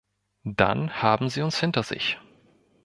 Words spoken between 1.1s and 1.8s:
Sie uns